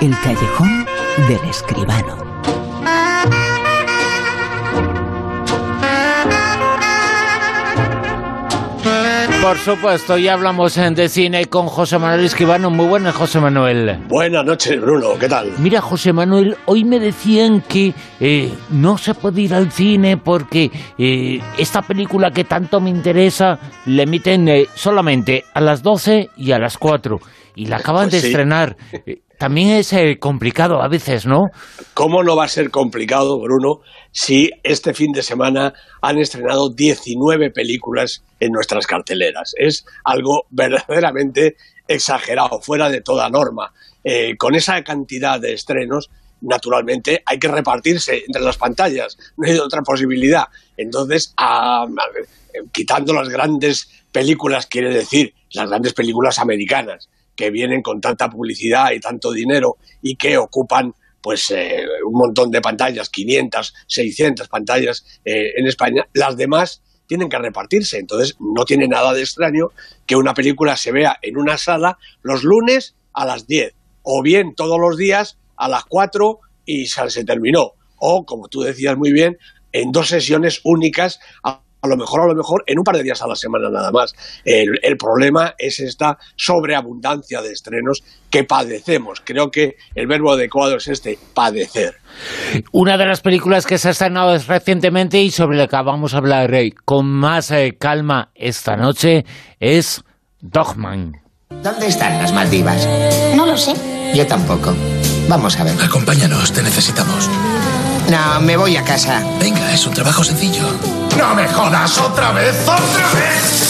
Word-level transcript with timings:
El 0.00 0.14
callejón 0.22 0.86
del 1.28 1.48
escribano. 1.48 2.16
Por 9.42 9.56
supuesto, 9.58 10.18
ya 10.18 10.34
hablamos 10.34 10.74
de 10.74 11.08
cine 11.08 11.46
con 11.46 11.68
José 11.68 11.98
Manuel 11.98 12.24
Escribano. 12.24 12.70
Muy 12.70 12.86
buenas, 12.86 13.14
José 13.14 13.40
Manuel. 13.40 13.98
Buenas 14.08 14.44
noches, 14.44 14.80
Bruno. 14.80 15.16
¿Qué 15.18 15.28
tal? 15.28 15.52
Mira, 15.58 15.80
José 15.80 16.12
Manuel, 16.12 16.56
hoy 16.66 16.84
me 16.84 16.98
decían 16.98 17.62
que 17.62 17.94
eh, 18.20 18.52
no 18.70 18.98
se 18.98 19.14
puede 19.14 19.42
ir 19.42 19.54
al 19.54 19.70
cine 19.72 20.16
porque 20.16 20.70
eh, 20.98 21.40
esta 21.56 21.82
película 21.82 22.30
que 22.32 22.44
tanto 22.44 22.80
me 22.80 22.90
interesa 22.90 23.58
la 23.86 24.02
emiten 24.02 24.48
eh, 24.48 24.66
solamente 24.74 25.44
a 25.54 25.60
las 25.60 25.82
12 25.82 26.30
y 26.36 26.52
a 26.52 26.58
las 26.58 26.76
4. 26.76 27.20
Y 27.54 27.66
la 27.66 27.76
acaban 27.76 28.04
Pues 28.10 28.12
de 28.12 28.20
sí. 28.20 28.26
estrenar. 28.28 28.76
También 29.38 29.70
es 29.70 29.92
eh, 29.92 30.18
complicado 30.18 30.82
a 30.82 30.88
veces, 30.88 31.24
¿no? 31.24 31.44
¿Cómo 31.94 32.22
no 32.24 32.34
va 32.36 32.44
a 32.44 32.48
ser 32.48 32.70
complicado, 32.70 33.38
Bruno, 33.40 33.80
si 34.10 34.50
este 34.64 34.94
fin 34.94 35.12
de 35.12 35.22
semana 35.22 35.72
han 36.02 36.18
estrenado 36.18 36.70
19 36.70 37.50
películas 37.50 38.24
en 38.40 38.50
nuestras 38.52 38.86
carteleras? 38.86 39.52
Es 39.56 39.84
algo 40.04 40.42
verdaderamente 40.50 41.56
exagerado, 41.86 42.60
fuera 42.60 42.90
de 42.90 43.00
toda 43.00 43.30
norma. 43.30 43.72
Eh, 44.04 44.36
con 44.36 44.54
esa 44.56 44.82
cantidad 44.82 45.40
de 45.40 45.52
estrenos, 45.54 46.10
naturalmente 46.40 47.22
hay 47.24 47.38
que 47.38 47.48
repartirse 47.48 48.24
entre 48.26 48.42
las 48.42 48.56
pantallas, 48.56 49.16
no 49.36 49.48
hay 49.48 49.58
otra 49.58 49.82
posibilidad. 49.82 50.44
Entonces, 50.76 51.32
a- 51.36 51.86
quitando 52.72 53.12
las 53.12 53.28
grandes 53.28 53.88
películas, 54.10 54.66
quiere 54.66 54.90
decir 54.92 55.34
las 55.52 55.68
grandes 55.68 55.94
películas 55.94 56.38
americanas, 56.38 57.08
que 57.38 57.50
vienen 57.50 57.82
con 57.82 58.00
tanta 58.00 58.28
publicidad 58.28 58.90
y 58.90 58.98
tanto 58.98 59.30
dinero 59.30 59.76
y 60.02 60.16
que 60.16 60.36
ocupan 60.36 60.92
pues 61.22 61.50
eh, 61.50 61.86
un 62.04 62.14
montón 62.14 62.50
de 62.50 62.60
pantallas, 62.60 63.08
500, 63.10 63.74
600 63.86 64.48
pantallas 64.48 65.06
eh, 65.24 65.52
en 65.56 65.68
España, 65.68 66.08
las 66.14 66.36
demás 66.36 66.82
tienen 67.06 67.28
que 67.28 67.38
repartirse. 67.38 67.98
Entonces, 67.98 68.36
no 68.40 68.64
tiene 68.64 68.88
nada 68.88 69.14
de 69.14 69.20
extraño 69.20 69.68
que 70.04 70.16
una 70.16 70.34
película 70.34 70.76
se 70.76 70.90
vea 70.90 71.16
en 71.22 71.38
una 71.38 71.58
sala 71.58 71.96
los 72.22 72.42
lunes 72.42 72.96
a 73.12 73.24
las 73.24 73.46
10, 73.46 73.72
o 74.02 74.20
bien 74.20 74.56
todos 74.56 74.78
los 74.80 74.96
días 74.96 75.38
a 75.56 75.68
las 75.68 75.84
4 75.84 76.40
y 76.66 76.86
se, 76.86 77.24
terminó. 77.24 77.74
O, 77.98 78.24
como 78.26 78.48
tú 78.48 78.62
decías 78.62 78.96
muy 78.96 79.12
bien, 79.12 79.38
en 79.70 79.92
dos 79.92 80.08
sesiones 80.08 80.60
únicas, 80.64 81.20
a 81.80 81.88
lo 81.88 81.96
mejor, 81.96 82.22
a 82.22 82.26
lo 82.26 82.34
mejor, 82.34 82.64
en 82.66 82.78
un 82.78 82.84
par 82.84 82.96
de 82.96 83.02
días 83.02 83.22
a 83.22 83.28
la 83.28 83.36
semana 83.36 83.70
nada 83.70 83.90
más. 83.90 84.14
El, 84.44 84.78
el 84.82 84.96
problema 84.96 85.54
es 85.58 85.80
esta 85.80 86.18
sobreabundancia 86.36 87.40
de 87.42 87.52
estrenos 87.52 88.02
que 88.30 88.44
padecemos. 88.44 89.22
Creo 89.24 89.50
que 89.50 89.76
el 89.94 90.06
verbo 90.06 90.32
adecuado 90.32 90.76
es 90.76 90.88
este, 90.88 91.18
padecer. 91.34 91.96
Una 92.72 92.96
de 92.96 93.06
las 93.06 93.20
películas 93.20 93.66
que 93.66 93.78
se 93.78 93.88
ha 93.88 93.90
estrenado 93.92 94.36
recientemente 94.36 95.20
y 95.20 95.30
sobre 95.30 95.58
la 95.58 95.68
que 95.68 95.76
vamos 95.76 96.14
a 96.14 96.18
hablar 96.18 96.54
eh, 96.54 96.72
con 96.84 97.06
más 97.06 97.50
eh, 97.50 97.76
calma 97.78 98.30
esta 98.34 98.76
noche 98.76 99.24
es 99.60 100.02
Dogman. 100.40 101.12
¿Dónde 101.62 101.86
están 101.86 102.18
las 102.18 102.32
Maldivas? 102.32 102.86
No 103.34 103.46
lo 103.46 103.56
sé. 103.56 103.74
Yo 104.14 104.26
tampoco. 104.26 104.74
Vamos 105.28 105.58
a 105.58 105.64
ver. 105.64 105.74
Acompáñanos, 105.82 106.52
te 106.52 106.62
necesitamos. 106.62 107.28
No, 108.08 108.40
me 108.40 108.56
voy 108.56 108.74
a 108.74 108.82
casa. 108.84 109.22
Venga, 109.38 109.70
es 109.72 109.86
un 109.86 109.92
trabajo 109.92 110.24
sencillo. 110.24 110.64
¡No 111.18 111.34
me 111.34 111.46
jodas 111.46 111.98
otra 111.98 112.32
vez! 112.32 112.56
¡Otra 112.62 113.12
vez! 113.12 113.68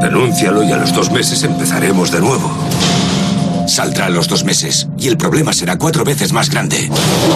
Denúncialo 0.00 0.64
y 0.64 0.72
a 0.72 0.78
los 0.78 0.92
dos 0.92 1.12
meses 1.12 1.44
empezaremos 1.44 2.10
de 2.10 2.20
nuevo. 2.20 2.50
Saldrá 3.68 4.06
a 4.06 4.10
los 4.10 4.26
dos 4.26 4.42
meses 4.42 4.88
y 4.98 5.06
el 5.06 5.16
problema 5.16 5.52
será 5.52 5.78
cuatro 5.78 6.04
veces 6.04 6.32
más 6.32 6.50
grande. 6.50 6.90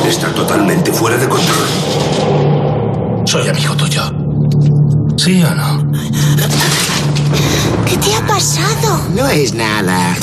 Está 0.05 0.35
totalmente 0.35 0.93
fuera 0.93 1.17
de 1.17 1.29
control. 1.29 1.69
Soy 3.25 3.49
amigo 3.49 3.77
tuyo. 3.77 4.26
¿Sí 5.17 5.43
o 5.43 5.55
no? 5.55 5.93
¿Qué 7.87 7.97
te 7.97 8.15
ha 8.15 8.27
pasado? 8.27 9.09
No 9.15 9.29
es 9.29 9.55
nada. 9.55 10.15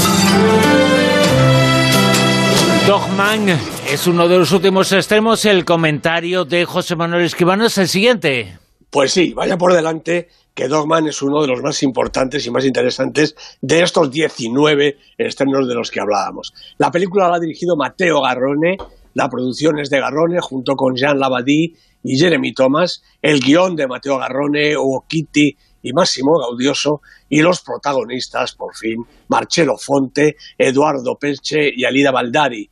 Dogman 2.87 3.49
es 3.89 4.07
uno 4.07 4.27
de 4.27 4.37
los 4.37 4.51
últimos 4.51 4.91
extremos. 4.91 5.45
El 5.45 5.65
comentario 5.65 6.45
de 6.45 6.65
José 6.65 6.95
Manuel 6.95 7.25
Escribano 7.25 7.65
es 7.65 7.77
el 7.77 7.87
siguiente. 7.87 8.57
Pues 8.89 9.11
sí, 9.11 9.33
vaya 9.33 9.57
por 9.57 9.73
delante 9.73 10.29
que 10.53 10.67
Dogman 10.67 11.07
es 11.07 11.21
uno 11.21 11.41
de 11.41 11.47
los 11.47 11.61
más 11.63 11.81
importantes 11.81 12.45
y 12.45 12.51
más 12.51 12.63
interesantes 12.63 13.35
de 13.61 13.81
estos 13.81 14.11
19 14.11 14.97
estrenos 15.17 15.67
de 15.67 15.73
los 15.73 15.89
que 15.89 15.99
hablábamos. 15.99 16.53
La 16.77 16.91
película 16.91 17.27
la 17.27 17.37
ha 17.37 17.39
dirigido 17.39 17.75
Matteo 17.75 18.21
Garrone, 18.21 18.77
la 19.13 19.29
producción 19.29 19.79
es 19.79 19.89
de 19.89 19.99
Garrone 19.99 20.39
junto 20.41 20.75
con 20.75 20.95
Jean 20.95 21.19
Labadie 21.19 21.73
y 22.03 22.17
Jeremy 22.17 22.53
Thomas, 22.53 23.03
el 23.21 23.39
guion 23.39 23.75
de 23.75 23.87
Matteo 23.87 24.17
Garrone, 24.17 24.75
Hugo 24.75 25.05
Kitty 25.07 25.55
y 25.81 25.93
Massimo 25.93 26.37
Gaudioso. 26.39 27.01
Y 27.29 27.41
los 27.41 27.61
protagonistas, 27.61 28.55
por 28.55 28.75
fin, 28.75 29.05
Marcello 29.27 29.77
Fonte, 29.77 30.35
Eduardo 30.57 31.15
Pelche 31.19 31.69
y 31.75 31.85
Alida 31.85 32.11
Baldari. 32.11 32.69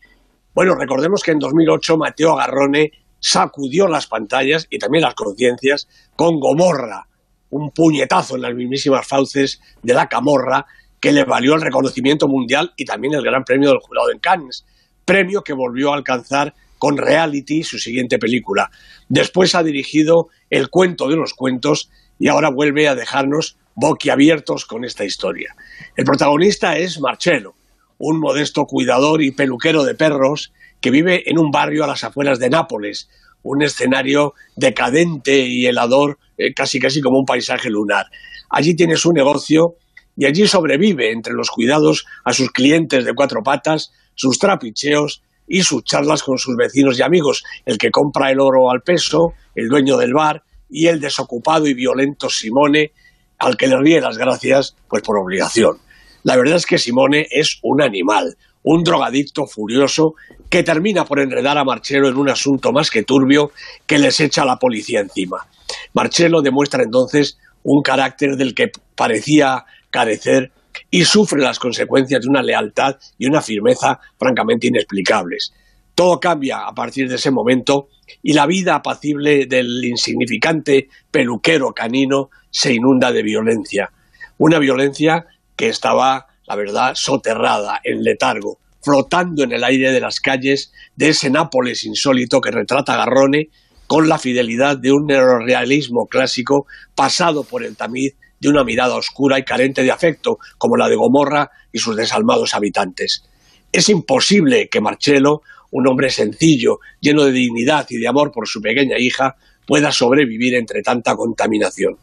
Bueno, 0.54 0.76
recordemos 0.76 1.24
que 1.24 1.32
en 1.32 1.40
2008 1.40 1.98
Matteo 1.98 2.36
Garrone 2.36 2.92
sacudió 3.20 3.88
las 3.88 4.08
pantallas 4.08 4.68
y 4.70 4.80
también 4.80 5.04
las 5.04 5.14
conciencias 5.14 5.88
con 6.16 6.40
Gomorra, 6.40 7.08
un 7.52 7.72
puñetazo 7.72 8.36
en 8.36 8.42
las 8.42 8.56
mismísimas 8.56 9.08
fauces 9.08 9.62
de 9.82 9.94
la 9.94 10.08
camorra 10.08 10.66
que 11.00 11.12
le 11.12 11.24
valió 11.24 11.56
el 11.56 11.62
reconocimiento 11.62 12.28
mundial 12.28 12.74
y 12.76 12.86
también 12.86 13.14
el 13.14 13.24
Gran 13.24 13.44
Premio 13.44 13.70
del 13.70 13.80
Jurado 13.80 14.12
en 14.12 14.20
Cannes, 14.20 14.66
premio 15.06 15.42
que 15.42 15.54
volvió 15.54 15.92
a 15.92 15.96
alcanzar 15.96 16.54
con 16.78 16.98
Reality, 16.98 17.64
su 17.64 17.78
siguiente 17.78 18.18
película. 18.18 18.72
Después 19.08 19.54
ha 19.56 19.64
dirigido 19.64 20.30
El 20.50 20.70
cuento 20.70 21.08
de 21.08 21.16
los 21.16 21.34
cuentos 21.34 21.90
y 22.18 22.28
ahora 22.28 22.50
vuelve 22.50 22.88
a 22.88 22.96
dejarnos 22.96 23.58
boquiabiertos 23.76 24.66
con 24.66 24.84
esta 24.84 25.06
historia. 25.06 25.56
El 25.96 26.06
protagonista 26.06 26.78
es 26.78 27.00
Marcello, 27.00 27.54
un 27.98 28.20
modesto 28.20 28.66
cuidador 28.66 29.22
y 29.22 29.32
peluquero 29.32 29.84
de 29.84 29.96
perros 29.96 30.52
que 30.80 30.92
vive 30.92 31.30
en 31.30 31.38
un 31.38 31.52
barrio 31.52 31.84
a 31.84 31.88
las 31.88 32.04
afueras 32.04 32.40
de 32.40 32.50
Nápoles, 32.50 33.10
un 33.44 33.62
escenario 33.62 34.34
decadente 34.56 35.40
y 35.40 35.66
helador, 35.68 36.18
eh, 36.38 36.54
casi 36.54 36.80
casi 36.80 37.02
como 37.02 37.20
un 37.20 37.26
paisaje 37.26 37.70
lunar. 37.70 38.08
Allí 38.50 38.76
tiene 38.76 38.96
su 38.96 39.14
negocio 39.14 39.76
y 40.18 40.26
allí 40.26 40.48
sobrevive 40.48 41.12
entre 41.12 41.34
los 41.34 41.50
cuidados 41.50 42.06
a 42.26 42.34
sus 42.34 42.52
clientes 42.52 43.06
de 43.06 43.14
cuatro 43.14 43.44
patas, 43.44 43.92
sus 44.22 44.38
trapicheos 44.38 45.24
y 45.48 45.64
sus 45.64 45.84
charlas 45.84 46.22
con 46.22 46.38
sus 46.38 46.56
vecinos 46.56 47.00
y 47.00 47.02
amigos, 47.02 47.44
el 47.66 47.80
que 47.80 47.90
compra 47.90 48.30
el 48.30 48.40
oro 48.40 48.70
al 48.70 48.82
peso, 48.82 49.34
el 49.56 49.68
dueño 49.68 49.98
del 49.98 50.14
bar 50.14 50.44
y 50.70 50.86
el 50.86 51.00
desocupado 51.00 51.66
y 51.66 51.74
violento 51.74 52.30
Simone, 52.30 52.92
al 53.40 53.58
que 53.58 53.66
le 53.66 53.78
ríe 53.78 54.00
las 54.00 54.20
gracias 54.20 54.76
pues 54.88 55.02
por 55.02 55.18
obligación. 55.18 55.78
La 56.22 56.38
verdad 56.38 56.58
es 56.58 56.68
que 56.68 56.78
Simone 56.78 57.26
es 57.32 57.58
un 57.64 57.82
animal, 57.82 58.38
un 58.62 58.84
drogadicto 58.84 59.48
furioso 59.48 60.14
que 60.52 60.62
termina 60.62 61.04
por 61.04 61.20
enredar 61.20 61.58
a 61.58 61.64
Marcello 61.64 62.08
en 62.08 62.18
un 62.18 62.30
asunto 62.30 62.72
más 62.72 62.92
que 62.92 63.02
turbio 63.02 63.52
que 63.88 63.98
les 63.98 64.20
echa 64.20 64.46
la 64.46 64.58
policía 64.58 65.00
encima. 65.00 65.48
Marcello 65.94 66.42
demuestra 66.44 66.84
entonces 66.84 67.40
un 67.64 67.82
carácter 67.82 68.36
del 68.38 68.54
que 68.54 68.70
parecía 68.96 69.66
carecer 69.90 70.52
y 70.90 71.06
sufre 71.06 71.42
las 71.42 71.60
consecuencias 71.60 72.22
de 72.22 72.30
una 72.30 72.42
lealtad 72.42 72.98
y 73.18 73.28
una 73.28 73.42
firmeza 73.42 74.00
francamente 74.18 74.68
inexplicables. 74.68 75.54
Todo 75.96 76.20
cambia 76.20 76.68
a 76.68 76.74
partir 76.74 77.10
de 77.10 77.16
ese 77.16 77.32
momento 77.32 77.90
y 78.24 78.34
la 78.34 78.46
vida 78.46 78.76
apacible 78.76 79.46
del 79.46 79.84
insignificante 79.84 80.90
peluquero 81.12 81.74
canino 81.74 82.30
se 82.50 82.74
inunda 82.74 83.12
de 83.12 83.24
violencia. 83.24 83.92
Una 84.38 84.60
violencia 84.60 85.26
que 85.56 85.68
estaba, 85.68 86.28
la 86.46 86.56
verdad, 86.56 86.94
soterrada, 86.96 87.80
en 87.84 88.04
letargo, 88.04 88.60
flotando 88.82 89.44
en 89.44 89.52
el 89.52 89.64
aire 89.64 89.92
de 89.92 90.00
las 90.00 90.20
calles 90.20 90.72
de 90.96 91.10
ese 91.10 91.30
Nápoles 91.30 91.84
insólito 91.84 92.42
que 92.42 92.52
retrata 92.52 92.98
Garrone 92.98 93.50
con 93.88 94.08
la 94.08 94.18
fidelidad 94.18 94.78
de 94.78 94.92
un 94.92 95.06
neorrealismo 95.06 96.08
clásico 96.08 96.66
pasado 96.96 97.44
por 97.44 97.64
el 97.64 97.76
tamiz 97.76 98.16
de 98.42 98.50
una 98.50 98.64
mirada 98.64 98.96
oscura 98.96 99.40
y 99.40 99.44
carente 99.44 99.84
de 99.84 99.92
afecto, 99.92 100.40
como 100.58 100.76
la 100.76 100.90
de 100.90 100.96
Gomorra 100.96 101.52
y 101.72 101.78
sus 101.78 101.96
desalmados 101.96 102.54
habitantes. 102.56 103.24
Es 103.72 103.88
imposible 103.88 104.68
que 104.68 104.82
Marcello, 104.82 105.44
un 105.70 105.88
hombre 105.88 106.10
sencillo, 106.10 106.80
lleno 107.00 107.24
de 107.24 107.32
dignidad 107.32 107.86
y 107.90 107.98
de 107.98 108.08
amor 108.08 108.32
por 108.32 108.48
su 108.48 108.60
pequeña 108.60 108.98
hija, 109.00 109.36
pueda 109.66 109.92
sobrevivir 109.92 110.56
entre 110.56 110.82
tanta 110.82 111.16
contaminación. 111.16 111.96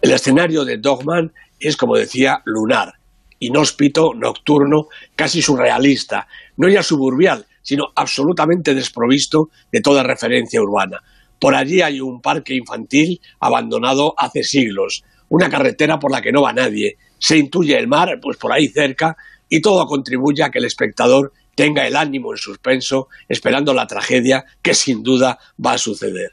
El 0.00 0.12
escenario 0.12 0.64
de 0.64 0.78
Dogman 0.78 1.32
es, 1.60 1.76
como 1.76 1.96
decía, 1.96 2.40
lunar, 2.44 2.94
inhóspito, 3.38 4.14
nocturno, 4.14 4.88
casi 5.14 5.42
surrealista, 5.42 6.26
no 6.56 6.68
ya 6.68 6.82
suburbial, 6.82 7.46
sino 7.62 7.88
absolutamente 7.94 8.74
desprovisto 8.74 9.50
de 9.70 9.80
toda 9.80 10.02
referencia 10.02 10.60
urbana. 10.62 11.02
Por 11.38 11.54
allí 11.54 11.82
hay 11.82 12.00
un 12.00 12.22
parque 12.22 12.54
infantil 12.54 13.20
abandonado 13.40 14.14
hace 14.16 14.42
siglos, 14.42 15.04
una 15.28 15.48
carretera 15.48 15.98
por 15.98 16.10
la 16.10 16.22
que 16.22 16.32
no 16.32 16.42
va 16.42 16.52
nadie, 16.52 16.96
se 17.18 17.36
intuye 17.36 17.78
el 17.78 17.88
mar, 17.88 18.18
pues 18.20 18.36
por 18.36 18.52
ahí 18.52 18.68
cerca, 18.68 19.16
y 19.48 19.60
todo 19.60 19.86
contribuye 19.86 20.42
a 20.42 20.50
que 20.50 20.58
el 20.58 20.64
espectador 20.64 21.32
tenga 21.54 21.86
el 21.86 21.96
ánimo 21.96 22.32
en 22.32 22.38
suspenso, 22.38 23.08
esperando 23.28 23.72
la 23.72 23.86
tragedia 23.86 24.44
que 24.62 24.74
sin 24.74 25.02
duda 25.02 25.38
va 25.64 25.72
a 25.72 25.78
suceder. 25.78 26.32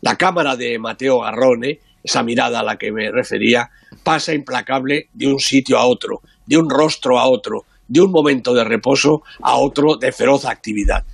La 0.00 0.16
cámara 0.16 0.56
de 0.56 0.78
Mateo 0.78 1.20
Garrone, 1.20 1.80
esa 2.02 2.22
mirada 2.22 2.60
a 2.60 2.64
la 2.64 2.76
que 2.76 2.92
me 2.92 3.10
refería, 3.10 3.70
pasa 4.02 4.34
implacable 4.34 5.08
de 5.12 5.26
un 5.26 5.38
sitio 5.38 5.78
a 5.78 5.86
otro, 5.86 6.22
de 6.46 6.56
un 6.56 6.70
rostro 6.70 7.18
a 7.18 7.28
otro, 7.28 7.66
de 7.88 8.00
un 8.00 8.10
momento 8.10 8.54
de 8.54 8.64
reposo 8.64 9.22
a 9.42 9.56
otro 9.56 9.96
de 9.96 10.12
feroz 10.12 10.44
actividad. 10.44 11.04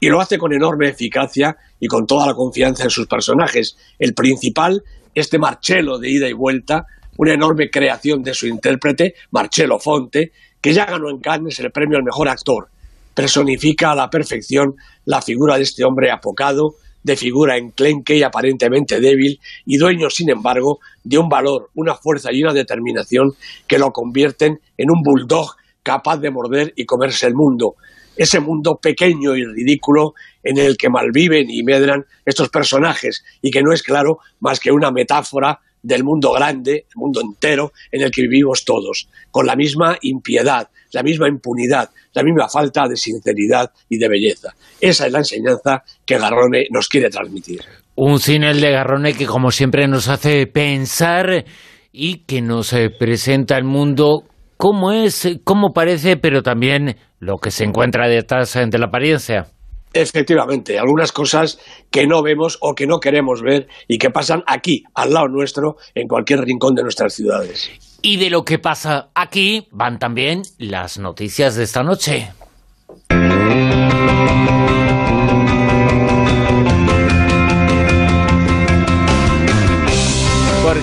Y 0.00 0.08
lo 0.08 0.20
hace 0.20 0.38
con 0.38 0.52
enorme 0.52 0.88
eficacia 0.88 1.56
y 1.80 1.88
con 1.88 2.06
toda 2.06 2.26
la 2.26 2.34
confianza 2.34 2.84
en 2.84 2.90
sus 2.90 3.06
personajes. 3.06 3.76
El 3.98 4.14
principal, 4.14 4.84
este 5.20 5.38
Marcello 5.38 5.98
de 5.98 6.10
ida 6.10 6.28
y 6.28 6.32
vuelta, 6.32 6.84
una 7.18 7.34
enorme 7.34 7.70
creación 7.70 8.22
de 8.22 8.34
su 8.34 8.46
intérprete, 8.46 9.14
Marcello 9.30 9.78
Fonte, 9.78 10.32
que 10.60 10.72
ya 10.72 10.86
ganó 10.86 11.10
en 11.10 11.18
Cannes 11.18 11.58
el 11.60 11.70
premio 11.70 11.98
al 11.98 12.04
mejor 12.04 12.28
actor. 12.28 12.68
Personifica 13.14 13.92
a 13.92 13.96
la 13.96 14.08
perfección 14.08 14.74
la 15.04 15.20
figura 15.20 15.56
de 15.56 15.62
este 15.62 15.84
hombre 15.84 16.10
apocado, 16.10 16.74
de 17.02 17.16
figura 17.16 17.56
enclenque 17.56 18.16
y 18.16 18.22
aparentemente 18.22 19.00
débil, 19.00 19.40
y 19.66 19.76
dueño, 19.76 20.10
sin 20.10 20.30
embargo, 20.30 20.78
de 21.02 21.18
un 21.18 21.28
valor, 21.28 21.70
una 21.74 21.94
fuerza 21.94 22.30
y 22.32 22.42
una 22.42 22.52
determinación 22.52 23.30
que 23.66 23.78
lo 23.78 23.90
convierten 23.90 24.60
en 24.76 24.90
un 24.90 25.02
bulldog 25.02 25.56
capaz 25.82 26.18
de 26.18 26.30
morder 26.30 26.72
y 26.76 26.84
comerse 26.84 27.26
el 27.26 27.34
mundo. 27.34 27.74
Ese 28.18 28.40
mundo 28.40 28.78
pequeño 28.82 29.34
y 29.34 29.44
ridículo 29.44 30.12
en 30.42 30.58
el 30.58 30.76
que 30.76 30.90
malviven 30.90 31.48
y 31.48 31.62
medran 31.62 32.04
estos 32.26 32.50
personajes 32.50 33.24
y 33.40 33.50
que 33.50 33.62
no 33.62 33.72
es 33.72 33.82
claro 33.82 34.18
más 34.40 34.60
que 34.60 34.70
una 34.70 34.90
metáfora 34.90 35.60
del 35.82 36.04
mundo 36.04 36.32
grande, 36.32 36.86
el 36.88 36.96
mundo 36.96 37.20
entero, 37.20 37.72
en 37.90 38.02
el 38.02 38.10
que 38.10 38.22
vivimos 38.22 38.64
todos, 38.64 39.08
con 39.30 39.46
la 39.46 39.56
misma 39.56 39.96
impiedad, 40.02 40.68
la 40.92 41.02
misma 41.02 41.28
impunidad, 41.28 41.90
la 42.12 42.22
misma 42.22 42.48
falta 42.48 42.88
de 42.88 42.96
sinceridad 42.96 43.70
y 43.88 43.98
de 43.98 44.08
belleza. 44.08 44.54
Esa 44.80 45.06
es 45.06 45.12
la 45.12 45.18
enseñanza 45.18 45.84
que 46.04 46.18
Garrone 46.18 46.66
nos 46.70 46.88
quiere 46.88 47.10
transmitir. 47.10 47.62
Un 47.94 48.20
cine 48.20 48.54
de 48.54 48.70
Garrone 48.70 49.14
que 49.14 49.26
como 49.26 49.50
siempre 49.50 49.86
nos 49.88 50.08
hace 50.08 50.46
pensar 50.46 51.44
y 51.92 52.18
que 52.18 52.40
nos 52.40 52.72
eh, 52.72 52.90
presenta 52.90 53.56
el 53.56 53.64
mundo 53.64 54.24
como 54.58 54.92
es, 54.92 55.38
como 55.44 55.72
parece, 55.72 56.16
pero 56.16 56.42
también 56.42 56.96
lo 57.20 57.38
que 57.38 57.50
se 57.50 57.64
encuentra 57.64 58.08
detrás 58.08 58.52
de 58.52 58.78
la 58.78 58.86
apariencia. 58.86 59.46
Efectivamente, 59.94 60.78
algunas 60.78 61.12
cosas 61.12 61.58
que 61.90 62.06
no 62.06 62.22
vemos 62.22 62.58
o 62.60 62.74
que 62.74 62.86
no 62.86 62.98
queremos 62.98 63.40
ver 63.40 63.68
y 63.86 63.96
que 63.96 64.10
pasan 64.10 64.42
aquí, 64.46 64.82
al 64.94 65.14
lado 65.14 65.28
nuestro, 65.28 65.76
en 65.94 66.06
cualquier 66.08 66.40
rincón 66.40 66.74
de 66.74 66.82
nuestras 66.82 67.14
ciudades. 67.14 67.70
Y 68.02 68.18
de 68.18 68.30
lo 68.30 68.44
que 68.44 68.58
pasa 68.58 69.08
aquí 69.14 69.66
van 69.70 69.98
también 69.98 70.42
las 70.58 70.98
noticias 70.98 71.54
de 71.54 71.64
esta 71.64 71.82
noche. 71.82 72.28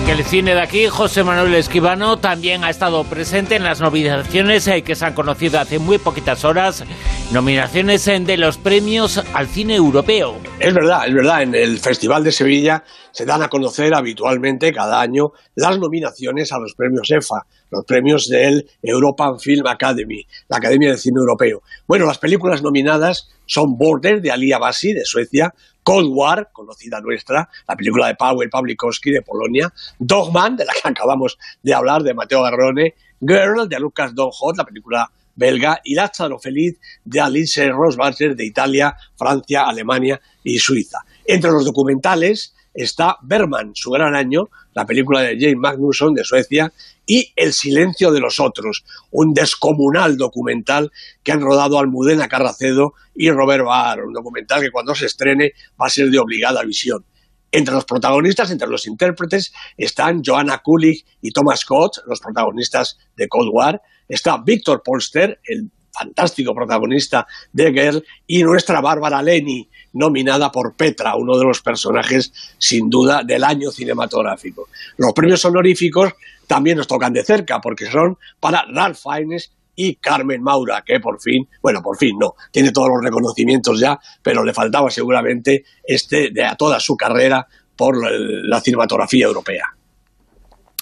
El 0.08 0.24
cine 0.24 0.54
de 0.54 0.60
aquí, 0.60 0.86
José 0.86 1.24
Manuel 1.24 1.54
Esquivano, 1.54 2.18
también 2.18 2.62
ha 2.62 2.70
estado 2.70 3.02
presente 3.04 3.56
en 3.56 3.64
las 3.64 3.80
nominaciones 3.80 4.66
eh, 4.68 4.82
que 4.82 4.94
se 4.94 5.04
han 5.04 5.14
conocido 5.14 5.58
hace 5.58 5.80
muy 5.80 5.98
poquitas 5.98 6.44
horas, 6.44 6.84
nominaciones 7.32 8.04
de 8.04 8.36
los 8.36 8.56
premios 8.56 9.22
al 9.34 9.48
cine 9.48 9.74
europeo. 9.74 10.36
Es 10.60 10.72
verdad, 10.72 11.06
es 11.06 11.14
verdad, 11.14 11.42
en 11.42 11.54
el 11.54 11.78
Festival 11.78 12.22
de 12.22 12.30
Sevilla 12.30 12.84
se 13.10 13.26
dan 13.26 13.42
a 13.42 13.48
conocer 13.48 13.94
habitualmente 13.94 14.72
cada 14.72 15.00
año 15.00 15.32
las 15.54 15.78
nominaciones 15.78 16.52
a 16.52 16.58
los 16.58 16.74
premios 16.74 17.10
EFA, 17.10 17.46
los 17.70 17.84
premios 17.84 18.28
del 18.28 18.68
European 18.82 19.40
Film 19.40 19.66
Academy, 19.66 20.24
la 20.48 20.58
Academia 20.58 20.90
de 20.90 20.98
Cine 20.98 21.18
Europeo. 21.18 21.62
Bueno, 21.86 22.06
las 22.06 22.18
películas 22.18 22.62
nominadas 22.62 23.28
son 23.44 23.76
Border 23.76 24.22
de 24.22 24.30
Ali 24.30 24.52
Abasi 24.52 24.92
de 24.92 25.04
Suecia, 25.04 25.52
Cold 25.82 26.08
War, 26.10 26.50
conocida 26.52 27.00
nuestra, 27.00 27.48
la 27.68 27.76
película 27.76 28.06
de 28.06 28.14
Paweł 28.14 28.48
Pawlikowski 28.50 29.10
de 29.10 29.22
Polonia, 29.22 29.72
Dogman, 29.98 30.56
de 30.56 30.64
la 30.64 30.72
que 30.72 30.80
acabamos 30.88 31.38
de 31.62 31.74
hablar, 31.74 32.02
de 32.02 32.14
Mateo 32.14 32.42
Garrone, 32.42 32.94
Girl, 33.20 33.68
de 33.68 33.80
Lucas 33.80 34.14
Don 34.14 34.30
la 34.56 34.64
película 34.64 35.10
belga, 35.36 35.80
y 35.84 35.94
Lázaro 35.94 36.38
Feliz, 36.38 36.78
de 37.04 37.20
Alice 37.20 37.68
Rosbacher, 37.70 38.34
de 38.34 38.46
Italia, 38.46 38.96
Francia, 39.16 39.62
Alemania 39.62 40.20
y 40.42 40.58
Suiza. 40.58 40.98
Entre 41.24 41.50
los 41.50 41.64
documentales 41.64 42.54
está 42.74 43.16
Berman, 43.22 43.72
su 43.74 43.90
gran 43.90 44.14
año, 44.14 44.48
la 44.74 44.84
película 44.84 45.20
de 45.20 45.38
James 45.38 45.56
Magnusson 45.56 46.14
de 46.14 46.24
Suecia, 46.24 46.72
y 47.06 47.32
El 47.36 47.52
silencio 47.52 48.10
de 48.10 48.18
los 48.18 48.40
otros, 48.40 48.84
un 49.12 49.32
descomunal 49.32 50.16
documental 50.16 50.90
que 51.22 51.30
han 51.30 51.40
rodado 51.40 51.78
Almudena 51.78 52.26
Carracedo 52.26 52.94
y 53.14 53.30
Robert 53.30 53.64
Barr, 53.64 54.04
un 54.04 54.12
documental 54.12 54.60
que 54.60 54.72
cuando 54.72 54.92
se 54.92 55.06
estrene 55.06 55.52
va 55.80 55.86
a 55.86 55.90
ser 55.90 56.10
de 56.10 56.18
obligada 56.18 56.64
visión. 56.64 57.04
Entre 57.52 57.74
los 57.74 57.84
protagonistas, 57.84 58.50
entre 58.50 58.68
los 58.68 58.86
intérpretes, 58.86 59.52
están 59.76 60.22
Joanna 60.24 60.58
Kulig 60.58 61.04
y 61.22 61.30
Thomas 61.30 61.60
Scott, 61.60 61.98
los 62.06 62.20
protagonistas 62.20 62.98
de 63.16 63.28
Cold 63.28 63.50
War. 63.52 63.80
Está 64.08 64.38
Victor 64.38 64.82
Polster, 64.84 65.40
el 65.44 65.70
fantástico 65.90 66.54
protagonista 66.54 67.26
de 67.52 67.72
Girl, 67.72 68.04
y 68.26 68.42
nuestra 68.42 68.80
Bárbara 68.80 69.22
Leni, 69.22 69.68
nominada 69.94 70.52
por 70.52 70.74
Petra, 70.74 71.16
uno 71.16 71.38
de 71.38 71.44
los 71.44 71.62
personajes 71.62 72.32
sin 72.58 72.90
duda 72.90 73.22
del 73.24 73.42
año 73.44 73.70
cinematográfico. 73.70 74.68
Los 74.98 75.12
premios 75.12 75.44
honoríficos 75.44 76.12
también 76.46 76.76
nos 76.76 76.86
tocan 76.86 77.12
de 77.12 77.24
cerca 77.24 77.60
porque 77.60 77.90
son 77.90 78.18
para 78.38 78.64
Ralph 78.70 78.98
Fiennes 78.98 79.52
y 79.76 79.96
Carmen 79.96 80.42
Maura, 80.42 80.82
que 80.84 80.98
por 80.98 81.20
fin, 81.20 81.46
bueno, 81.62 81.80
por 81.82 81.96
fin 81.96 82.16
no, 82.18 82.34
tiene 82.50 82.72
todos 82.72 82.88
los 82.88 83.04
reconocimientos 83.04 83.78
ya, 83.78 83.98
pero 84.22 84.42
le 84.42 84.52
faltaba 84.52 84.90
seguramente 84.90 85.64
este 85.84 86.30
de 86.32 86.44
a 86.44 86.56
toda 86.56 86.80
su 86.80 86.96
carrera 86.96 87.46
por 87.76 87.96
la 88.10 88.60
cinematografía 88.60 89.26
europea. 89.26 89.64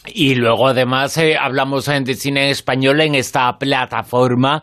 Y 0.07 0.35
luego 0.35 0.69
además 0.69 1.17
eh, 1.17 1.37
hablamos 1.37 1.87
de 1.87 2.15
cine 2.15 2.51
español 2.51 3.01
en 3.01 3.15
esta 3.15 3.59
plataforma, 3.59 4.63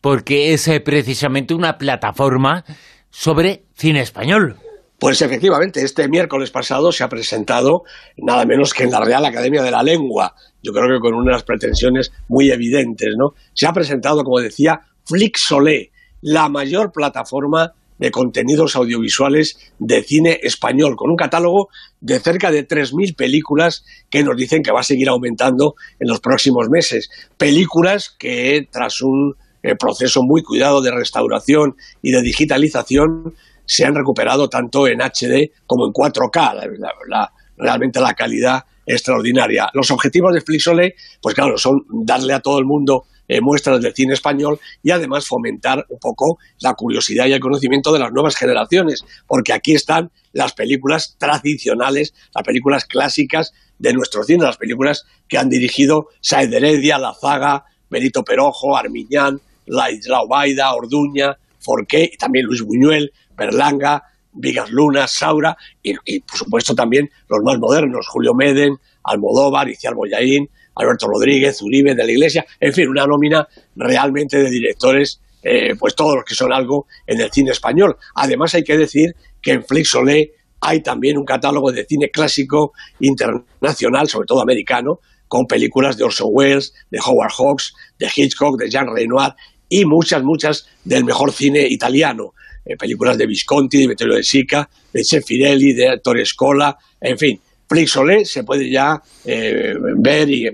porque 0.00 0.52
es 0.52 0.68
eh, 0.68 0.80
precisamente 0.80 1.54
una 1.54 1.78
plataforma 1.78 2.64
sobre 3.10 3.64
cine 3.74 4.00
español. 4.00 4.56
Pues 4.98 5.20
efectivamente, 5.20 5.82
este 5.82 6.08
miércoles 6.08 6.50
pasado 6.50 6.92
se 6.92 7.02
ha 7.02 7.08
presentado 7.08 7.82
nada 8.16 8.44
menos 8.44 8.72
que 8.72 8.84
en 8.84 8.92
la 8.92 9.00
Real 9.00 9.24
Academia 9.24 9.62
de 9.62 9.70
la 9.70 9.82
Lengua, 9.82 10.34
yo 10.62 10.72
creo 10.72 10.88
que 10.88 11.00
con 11.00 11.14
unas 11.14 11.42
pretensiones 11.42 12.12
muy 12.28 12.50
evidentes, 12.50 13.14
¿no? 13.16 13.34
Se 13.54 13.66
ha 13.66 13.72
presentado, 13.72 14.22
como 14.22 14.40
decía, 14.40 14.80
Flixolé, 15.04 15.90
la 16.20 16.48
mayor 16.48 16.92
plataforma 16.92 17.72
de 17.98 18.10
contenidos 18.10 18.74
audiovisuales 18.74 19.72
de 19.78 20.02
cine 20.02 20.40
español, 20.42 20.96
con 20.96 21.10
un 21.10 21.16
catálogo 21.16 21.68
de 22.00 22.18
cerca 22.18 22.50
de 22.50 22.66
3.000 22.66 23.14
películas 23.14 23.84
que 24.10 24.24
nos 24.24 24.36
dicen 24.36 24.62
que 24.62 24.72
va 24.72 24.80
a 24.80 24.84
seguir 24.84 25.08
aumentando 25.08 25.74
en 26.00 26.08
los 26.08 26.20
próximos 26.20 26.68
meses. 26.68 27.10
Películas 27.36 28.14
que, 28.18 28.66
tras 28.70 29.02
un 29.02 29.36
eh, 29.62 29.76
proceso 29.76 30.22
muy 30.24 30.42
cuidado 30.42 30.80
de 30.82 30.90
restauración 30.90 31.76
y 32.02 32.10
de 32.10 32.22
digitalización, 32.22 33.34
se 33.64 33.84
han 33.84 33.94
recuperado 33.94 34.48
tanto 34.48 34.88
en 34.88 35.00
HD 35.00 35.52
como 35.66 35.86
en 35.86 35.92
4K. 35.92 37.30
realmente 37.56 38.00
la 38.00 38.14
calidad 38.14 38.64
extraordinaria. 38.86 39.68
Los 39.74 39.90
objetivos 39.90 40.34
de 40.34 40.40
Flixole, 40.40 40.94
pues 41.20 41.34
claro, 41.34 41.56
son 41.58 41.84
darle 42.04 42.34
a 42.34 42.40
todo 42.40 42.58
el 42.58 42.64
mundo 42.64 43.04
eh, 43.28 43.40
muestras 43.40 43.80
del 43.80 43.94
cine 43.94 44.14
español 44.14 44.58
y 44.82 44.90
además 44.90 45.26
fomentar 45.26 45.86
un 45.88 45.98
poco 45.98 46.38
la 46.60 46.74
curiosidad 46.74 47.26
y 47.26 47.32
el 47.32 47.40
conocimiento 47.40 47.92
de 47.92 48.00
las 48.00 48.12
nuevas 48.12 48.36
generaciones, 48.36 49.04
porque 49.26 49.52
aquí 49.52 49.74
están 49.74 50.10
las 50.32 50.52
películas 50.52 51.16
tradicionales, 51.18 52.14
las 52.34 52.44
películas 52.44 52.84
clásicas 52.84 53.52
de 53.78 53.92
nuestro 53.92 54.24
cine, 54.24 54.44
las 54.44 54.56
películas 54.56 55.04
que 55.28 55.38
han 55.38 55.48
dirigido 55.48 56.08
Saed 56.20 56.52
Heredia, 56.52 56.98
La 56.98 57.14
Zaga, 57.14 57.64
Benito 57.88 58.24
Perojo, 58.24 58.76
Armiñán, 58.76 59.40
La 59.66 59.90
Isla 59.90 60.20
Obaida, 60.22 60.74
Orduña, 60.74 61.38
Forqué 61.58 62.10
y 62.12 62.16
también 62.16 62.46
Luis 62.46 62.62
Buñuel, 62.62 63.12
Berlanga, 63.36 64.02
Vigas 64.32 64.70
Luna, 64.70 65.06
Saura 65.06 65.56
y, 65.82 66.20
por 66.20 66.38
supuesto 66.38 66.74
también 66.74 67.08
los 67.28 67.40
más 67.44 67.58
modernos, 67.58 68.06
Julio 68.08 68.32
Meden, 68.34 68.76
Almodóvar, 69.04 69.68
Iciar 69.68 69.94
Boyaín, 69.94 70.48
Alberto 70.74 71.06
Rodríguez, 71.06 71.60
Uribe 71.62 71.94
de 71.94 72.04
la 72.04 72.10
Iglesia, 72.10 72.46
en 72.58 72.72
fin, 72.72 72.88
una 72.88 73.06
nómina 73.06 73.46
realmente 73.76 74.38
de 74.38 74.48
directores, 74.48 75.20
eh, 75.42 75.74
pues 75.78 75.94
todos 75.94 76.16
los 76.16 76.24
que 76.24 76.34
son 76.34 76.52
algo 76.52 76.86
en 77.06 77.20
el 77.20 77.30
cine 77.30 77.50
español. 77.50 77.96
Además 78.14 78.54
hay 78.54 78.64
que 78.64 78.76
decir 78.76 79.14
que 79.40 79.52
en 79.52 79.64
Flixolé 79.64 80.32
hay 80.60 80.80
también 80.80 81.18
un 81.18 81.24
catálogo 81.24 81.72
de 81.72 81.84
cine 81.84 82.08
clásico 82.10 82.72
internacional, 83.00 84.08
sobre 84.08 84.26
todo 84.26 84.40
americano, 84.40 85.00
con 85.26 85.46
películas 85.46 85.96
de 85.96 86.04
Orson 86.04 86.28
Welles, 86.30 86.72
de 86.90 87.00
Howard 87.04 87.32
Hawks, 87.36 87.74
de 87.98 88.08
Hitchcock, 88.14 88.58
de 88.58 88.70
Jean 88.70 88.86
Renoir 88.94 89.32
y 89.68 89.84
muchas, 89.86 90.22
muchas 90.22 90.68
del 90.84 91.04
mejor 91.04 91.32
cine 91.32 91.66
italiano. 91.66 92.34
Eh, 92.64 92.76
películas 92.76 93.18
de 93.18 93.26
Visconti, 93.26 93.82
de 93.82 93.88
Vittorio 93.88 94.16
de 94.16 94.22
Sica, 94.22 94.68
de 94.92 95.04
Cefirelli, 95.04 95.72
de 95.72 96.00
Torre 96.02 96.24
Scola, 96.24 96.76
en 97.00 97.18
fin. 97.18 97.40
Flixolé 97.68 98.24
se 98.24 98.44
puede 98.44 98.70
ya 98.70 99.00
eh, 99.24 99.74
ver 99.96 100.28
y 100.28 100.46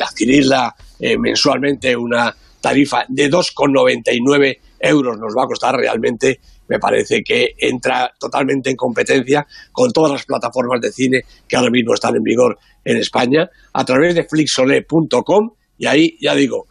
adquirirla 0.00 0.74
mensualmente 1.18 1.94
una 1.94 2.34
tarifa 2.60 3.04
de 3.08 3.30
2,99 3.30 4.58
euros 4.80 5.18
nos 5.18 5.34
va 5.36 5.44
a 5.44 5.46
costar 5.46 5.76
realmente 5.76 6.40
me 6.68 6.78
parece 6.78 7.22
que 7.22 7.54
entra 7.58 8.12
totalmente 8.18 8.70
en 8.70 8.76
competencia 8.76 9.46
con 9.72 9.92
todas 9.92 10.12
las 10.12 10.24
plataformas 10.24 10.80
de 10.80 10.92
cine 10.92 11.20
que 11.46 11.56
ahora 11.56 11.70
mismo 11.70 11.94
están 11.94 12.16
en 12.16 12.22
vigor 12.22 12.58
en 12.84 12.96
España, 12.96 13.50
a 13.72 13.84
través 13.84 14.14
de 14.14 14.24
flixolé.com 14.24 15.50
y 15.76 15.86
ahí, 15.86 16.16
ya 16.20 16.34
digo, 16.34 16.66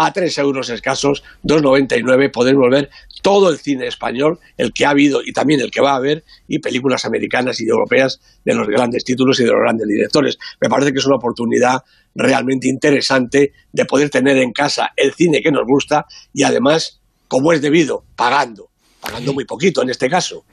a 0.00 0.12
3 0.12 0.38
euros 0.38 0.70
escasos, 0.70 1.24
2,99 1.42 2.30
podemos 2.30 2.70
ver 2.70 2.88
todo 3.20 3.50
el 3.50 3.58
cine 3.58 3.88
español, 3.88 4.38
el 4.56 4.72
que 4.72 4.86
ha 4.86 4.90
habido 4.90 5.20
y 5.24 5.32
también 5.32 5.60
el 5.60 5.72
que 5.72 5.80
va 5.80 5.92
a 5.92 5.96
haber, 5.96 6.24
y 6.46 6.60
películas 6.60 7.04
americanas 7.04 7.60
y 7.60 7.68
europeas 7.68 8.20
de 8.44 8.54
los 8.54 8.68
grandes 8.68 9.04
títulos 9.04 9.40
y 9.40 9.44
de 9.44 9.50
los 9.50 9.60
grandes 9.60 9.88
directores. 9.88 10.38
Me 10.60 10.68
parece 10.68 10.92
que 10.92 11.00
es 11.00 11.06
una 11.06 11.16
oportunidad 11.16 11.82
realmente 12.14 12.68
interesante 12.68 13.52
de 13.72 13.84
poder 13.86 14.08
tener 14.08 14.36
en 14.38 14.52
casa 14.52 14.92
el 14.96 15.12
cine 15.14 15.42
que 15.42 15.50
nos 15.50 15.66
gusta 15.66 16.06
y 16.32 16.44
además, 16.44 17.00
como 17.26 17.52
es 17.52 17.60
debido, 17.60 18.04
pagando, 18.14 18.70
pagando 19.00 19.32
muy 19.32 19.44
poquito 19.44 19.82
en 19.82 19.90
este 19.90 20.08
caso. 20.08 20.44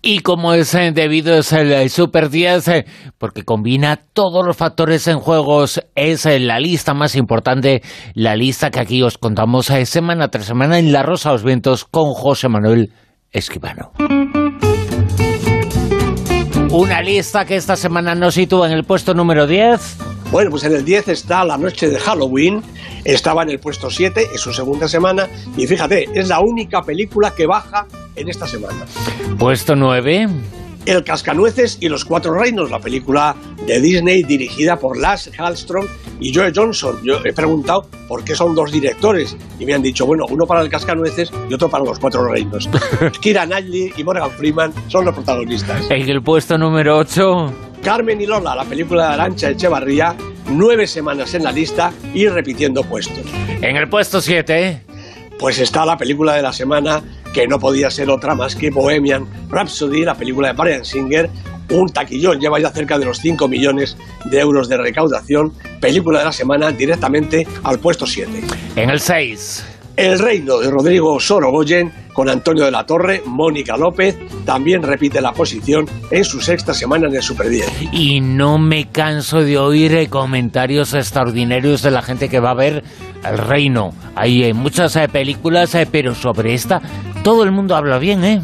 Y 0.00 0.20
como 0.20 0.54
es 0.54 0.74
eh, 0.74 0.92
debido 0.94 1.36
es 1.36 1.52
el 1.52 1.90
Super 1.90 2.30
10, 2.30 2.68
eh, 2.68 2.86
porque 3.18 3.42
combina 3.42 3.96
todos 3.96 4.46
los 4.46 4.56
factores 4.56 5.08
en 5.08 5.18
juegos, 5.18 5.80
es 5.96 6.24
eh, 6.24 6.38
la 6.38 6.60
lista 6.60 6.94
más 6.94 7.16
importante, 7.16 7.82
la 8.14 8.36
lista 8.36 8.70
que 8.70 8.78
aquí 8.78 9.02
os 9.02 9.18
contamos 9.18 9.72
semana 9.84 10.28
tras 10.28 10.46
semana 10.46 10.78
en 10.78 10.92
La 10.92 11.02
Rosa 11.02 11.30
de 11.30 11.34
los 11.34 11.44
Vientos 11.44 11.84
con 11.84 12.12
José 12.14 12.48
Manuel 12.48 12.92
Esquivano. 13.32 13.92
Una 16.70 17.02
lista 17.02 17.44
que 17.44 17.56
esta 17.56 17.74
semana 17.74 18.14
nos 18.14 18.34
sitúa 18.34 18.68
en 18.68 18.74
el 18.74 18.84
puesto 18.84 19.14
número 19.14 19.46
10. 19.48 19.98
Bueno, 20.30 20.50
pues 20.50 20.64
en 20.64 20.74
el 20.74 20.84
10 20.84 21.08
está 21.08 21.44
La 21.44 21.58
Noche 21.58 21.90
de 21.90 21.98
Halloween, 21.98 22.62
estaba 23.04 23.42
en 23.42 23.50
el 23.50 23.58
puesto 23.58 23.90
7, 23.90 24.28
es 24.32 24.40
su 24.40 24.52
segunda 24.52 24.88
semana, 24.88 25.28
y 25.56 25.66
fíjate, 25.66 26.08
es 26.14 26.28
la 26.28 26.40
única 26.40 26.80
película 26.82 27.34
que 27.36 27.46
baja 27.46 27.86
en 28.16 28.28
esta 28.28 28.46
semana. 28.46 28.86
Puesto 29.38 29.76
9. 29.76 30.28
El 30.84 31.04
Cascanueces 31.04 31.78
y 31.80 31.88
los 31.88 32.04
Cuatro 32.04 32.34
Reinos, 32.34 32.70
la 32.70 32.80
película 32.80 33.36
de 33.66 33.80
Disney 33.80 34.24
dirigida 34.24 34.76
por 34.76 34.98
Lars 34.98 35.30
Hallström 35.38 35.86
y 36.18 36.34
Joe 36.34 36.52
Johnson. 36.54 36.98
Yo 37.04 37.20
he 37.24 37.32
preguntado 37.32 37.86
por 38.08 38.24
qué 38.24 38.34
son 38.34 38.54
dos 38.56 38.72
directores 38.72 39.36
y 39.60 39.64
me 39.64 39.74
han 39.74 39.82
dicho, 39.82 40.06
bueno, 40.06 40.24
uno 40.28 40.44
para 40.44 40.60
el 40.60 40.68
Cascanueces 40.68 41.30
y 41.48 41.54
otro 41.54 41.68
para 41.68 41.84
los 41.84 42.00
Cuatro 42.00 42.26
Reinos. 42.26 42.68
Kira 43.20 43.46
Knightley 43.46 43.92
y 43.96 44.02
Morgan 44.02 44.30
Freeman 44.32 44.72
son 44.88 45.04
los 45.04 45.14
protagonistas. 45.14 45.88
En 45.88 46.08
el 46.08 46.20
puesto 46.20 46.58
número 46.58 46.98
8. 46.98 47.52
Carmen 47.84 48.20
y 48.20 48.26
Lola, 48.26 48.56
la 48.56 48.64
película 48.64 49.08
de 49.08 49.14
Arancha 49.14 49.50
Echevarría, 49.50 50.16
nueve 50.48 50.88
semanas 50.88 51.34
en 51.34 51.44
la 51.44 51.52
lista 51.52 51.92
y 52.12 52.26
repitiendo 52.28 52.82
puestos. 52.82 53.24
En 53.60 53.76
el 53.76 53.88
puesto 53.88 54.20
7. 54.20 54.82
Pues 55.38 55.58
está 55.58 55.84
la 55.84 55.96
película 55.96 56.34
de 56.34 56.42
la 56.42 56.52
semana 56.52 57.02
que 57.32 57.46
no 57.46 57.58
podía 57.58 57.90
ser 57.90 58.10
otra 58.10 58.34
más 58.34 58.54
que 58.54 58.70
Bohemian 58.70 59.26
Rhapsody, 59.48 60.04
la 60.04 60.14
película 60.14 60.48
de 60.48 60.54
Brian 60.54 60.84
Singer, 60.84 61.30
un 61.70 61.88
taquillón, 61.88 62.40
lleva 62.40 62.60
ya 62.60 62.70
cerca 62.70 62.98
de 62.98 63.06
los 63.06 63.18
5 63.18 63.48
millones 63.48 63.96
de 64.24 64.38
euros 64.38 64.68
de 64.68 64.76
recaudación, 64.76 65.52
película 65.80 66.20
de 66.20 66.26
la 66.26 66.32
semana 66.32 66.70
directamente 66.70 67.46
al 67.64 67.78
puesto 67.78 68.06
7. 68.06 68.30
En 68.76 68.90
el 68.90 69.00
6. 69.00 69.64
El 69.96 70.18
reino 70.18 70.58
de 70.58 70.70
Rodrigo 70.70 71.20
Sorogoyen 71.20 71.92
con 72.14 72.28
Antonio 72.28 72.64
de 72.64 72.70
la 72.70 72.86
Torre, 72.86 73.22
Mónica 73.26 73.76
López, 73.76 74.16
también 74.44 74.82
repite 74.82 75.20
la 75.20 75.32
posición 75.32 75.86
en 76.10 76.24
su 76.24 76.40
sexta 76.40 76.72
semana 76.72 77.08
en 77.08 77.16
el 77.16 77.22
Super 77.22 77.48
10. 77.48 77.92
Y 77.92 78.20
no 78.20 78.58
me 78.58 78.88
canso 78.88 79.42
de 79.42 79.58
oír 79.58 80.08
comentarios 80.08 80.94
extraordinarios 80.94 81.82
de 81.82 81.90
la 81.90 82.02
gente 82.02 82.28
que 82.28 82.40
va 82.40 82.50
a 82.50 82.54
ver 82.54 82.84
El 83.24 83.38
Reino. 83.38 83.92
Hay 84.14 84.44
eh, 84.44 84.54
muchas 84.54 84.96
eh, 84.96 85.08
películas, 85.08 85.74
eh, 85.74 85.86
pero 85.90 86.14
sobre 86.14 86.54
esta 86.54 86.80
todo 87.22 87.44
el 87.44 87.52
mundo 87.52 87.76
habla 87.76 87.98
bien, 87.98 88.24
¿eh? 88.24 88.42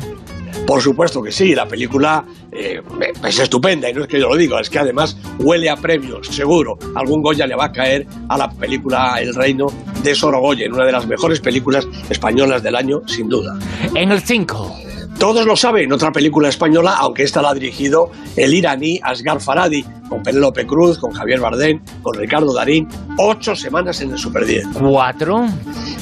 Por 0.66 0.82
supuesto 0.82 1.22
que 1.22 1.32
sí, 1.32 1.54
la 1.54 1.66
película 1.66 2.24
es 2.52 3.38
estupenda 3.38 3.88
y 3.88 3.94
no 3.94 4.02
es 4.02 4.08
que 4.08 4.20
yo 4.20 4.28
lo 4.28 4.36
diga, 4.36 4.60
es 4.60 4.68
que 4.68 4.78
además 4.78 5.16
huele 5.38 5.70
a 5.70 5.76
premios, 5.76 6.26
seguro. 6.28 6.78
Algún 6.94 7.22
Goya 7.22 7.46
le 7.46 7.54
va 7.54 7.66
a 7.66 7.72
caer 7.72 8.06
a 8.28 8.36
la 8.36 8.50
película 8.50 9.16
El 9.20 9.34
Reino 9.34 9.68
de 10.02 10.14
Sorogoyen, 10.14 10.72
una 10.72 10.84
de 10.84 10.92
las 10.92 11.06
mejores 11.06 11.40
películas 11.40 11.86
españolas 12.10 12.62
del 12.62 12.76
año, 12.76 13.00
sin 13.06 13.28
duda. 13.28 13.58
En 13.94 14.12
el 14.12 14.20
5. 14.20 14.87
Todos 15.18 15.44
lo 15.46 15.56
saben, 15.56 15.92
otra 15.92 16.12
película 16.12 16.48
española, 16.48 16.94
aunque 16.96 17.24
esta 17.24 17.42
la 17.42 17.50
ha 17.50 17.54
dirigido 17.54 18.12
el 18.36 18.54
iraní 18.54 19.00
Asghar 19.02 19.40
Faradi, 19.40 19.84
con 20.08 20.22
Penélope 20.22 20.64
Cruz, 20.64 20.96
con 20.96 21.10
Javier 21.10 21.40
Bardem, 21.40 21.80
con 22.02 22.14
Ricardo 22.14 22.54
Darín, 22.54 22.86
ocho 23.18 23.56
semanas 23.56 24.00
en 24.00 24.12
el 24.12 24.18
Super 24.18 24.46
10. 24.46 24.68
¿Cuatro? 24.78 25.44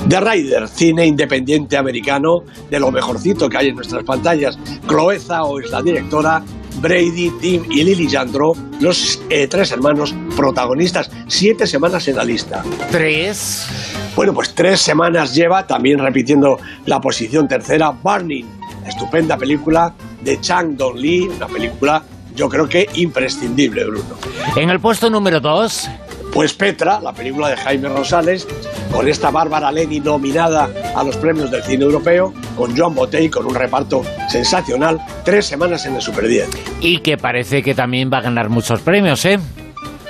The 0.07 0.21
Rider, 0.21 0.69
cine 0.69 1.07
independiente 1.07 1.79
americano, 1.79 2.43
de 2.71 2.79
lo 2.79 2.91
mejorcito 2.91 3.49
que 3.49 3.57
hay 3.57 3.69
en 3.69 3.77
nuestras 3.77 4.05
pantallas. 4.05 4.59
Chloe 4.87 5.19
Zhao 5.19 5.61
es 5.61 5.71
la 5.71 5.81
directora, 5.81 6.43
Brady, 6.83 7.31
Tim 7.41 7.65
y 7.71 7.85
Lily 7.85 8.11
Jandro, 8.11 8.53
los 8.81 9.23
eh, 9.31 9.47
tres 9.49 9.73
hermanos 9.73 10.15
protagonistas, 10.37 11.11
siete 11.27 11.67
semanas 11.67 12.07
en 12.09 12.17
la 12.17 12.25
lista. 12.25 12.63
¿Tres? 12.91 13.67
Bueno, 14.15 14.35
pues 14.35 14.55
tres 14.55 14.81
semanas 14.81 15.35
lleva, 15.35 15.67
también 15.67 15.99
repitiendo 15.99 16.59
la 16.85 17.01
posición 17.01 17.49
tercera, 17.49 17.91
Burning, 17.91 18.56
estupenda 18.89 19.37
película 19.37 19.95
de 20.23 20.41
Chang 20.41 20.77
Dong 20.77 20.97
Lee, 20.97 21.29
una 21.29 21.47
película 21.47 22.03
yo 22.37 22.51
creo 22.51 22.69
que 22.69 22.87
imprescindible, 22.95 23.85
Bruno. 23.87 24.15
En 24.55 24.69
el 24.69 24.79
puesto 24.79 25.09
número 25.09 25.41
2. 25.41 25.89
Pues 26.33 26.53
Petra, 26.53 27.01
la 27.01 27.15
película 27.15 27.49
de 27.49 27.57
Jaime 27.57 27.89
Rosales, 27.89 28.47
con 28.93 29.09
esta 29.09 29.31
Bárbara 29.31 29.73
Leni 29.73 30.01
nominada 30.01 30.69
a 30.95 31.03
los 31.03 31.17
premios 31.17 31.51
del 31.51 31.63
cine 31.63 31.85
europeo, 31.85 32.35
con 32.55 32.77
Joan 32.77 32.95
Botey, 32.95 33.31
con 33.31 33.47
un 33.47 33.55
reparto 33.55 34.03
sensacional, 34.29 35.01
tres 35.25 35.47
semanas 35.47 35.87
en 35.87 35.95
el 35.95 36.03
Super 36.03 36.29
10. 36.29 36.49
Y 36.83 36.99
que 36.99 37.17
parece 37.17 37.63
que 37.63 37.75
también 37.75 38.11
va 38.13 38.19
a 38.19 38.23
ganar 38.23 38.51
muchos 38.51 38.83
premios, 38.83 39.25
¿eh? 39.25 39.41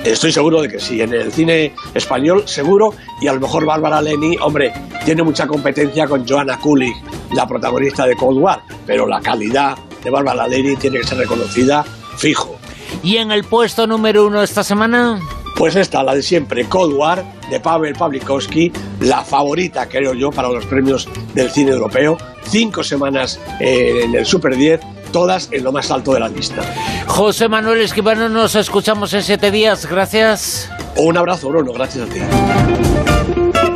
Estoy 0.04 0.33
seguro 0.33 0.62
de 0.62 0.68
que 0.68 0.80
sí, 0.80 1.00
en 1.00 1.12
el 1.14 1.33
cine 1.33 1.75
español 1.95 2.42
seguro, 2.47 2.92
y 3.21 3.28
a 3.28 3.33
lo 3.33 3.40
mejor 3.40 3.64
Bárbara 3.64 4.02
Leni, 4.02 4.37
hombre, 4.40 4.73
tiene 5.04 5.23
mucha 5.23 5.47
competencia 5.47 6.06
con 6.09 6.26
Joanna 6.26 6.59
Kulig, 6.59 6.95
la 7.37 7.47
protagonista 7.47 8.07
de 8.07 8.16
Cold 8.16 8.38
War, 8.38 8.62
pero 8.87 9.07
la 9.07 9.21
calidad 9.21 9.76
de 10.02 10.11
Bárbara 10.11 10.49
Leni 10.49 10.75
tiene 10.76 10.99
que 10.99 11.05
ser 11.05 11.19
reconocida 11.19 11.85
fijo. 12.16 12.57
¿Y 13.02 13.19
en 13.19 13.31
el 13.31 13.45
puesto 13.45 13.87
número 13.87 14.26
uno 14.26 14.43
esta 14.43 14.64
semana? 14.64 15.21
Pues 15.57 15.76
esta, 15.76 16.02
la 16.02 16.14
de 16.14 16.23
siempre, 16.23 16.64
Cold 16.66 16.95
War, 16.95 17.25
de 17.50 17.61
Pavel 17.61 17.95
Pawlikowski, 17.95 18.73
la 19.00 19.23
favorita, 19.23 19.87
creo 19.88 20.14
yo, 20.14 20.31
para 20.31 20.49
los 20.49 20.64
premios 20.66 21.09
del 21.35 21.50
cine 21.50 21.73
europeo. 21.73 22.16
Cinco 22.49 22.83
semanas 22.83 23.40
eh, 23.61 24.02
en 24.05 24.14
el 24.14 24.26
Super 24.26 24.57
10, 24.57 24.81
todas 25.12 25.49
en 25.52 25.64
lo 25.64 25.73
más 25.73 25.90
alto 25.90 26.14
de 26.14 26.21
la 26.21 26.28
lista. 26.28 26.62
José 27.07 27.49
Manuel 27.49 27.81
Esquivano, 27.81 28.28
nos 28.28 28.55
escuchamos 28.55 29.12
en 29.14 29.23
siete 29.23 29.50
días. 29.50 29.87
Gracias. 29.87 30.71
Un 30.97 31.16
abrazo, 31.16 31.49
Bruno. 31.49 31.73
Gracias 31.73 32.09
a 32.09 32.12
ti. 32.12 33.75